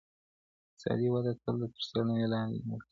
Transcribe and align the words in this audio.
اقتصادي 0.69 1.07
وده 1.13 1.31
تل 1.43 1.55
تر 1.73 1.81
څېړني 1.89 2.25
لاندي 2.31 2.59
نیول 2.59 2.69
کیږي. 2.69 2.79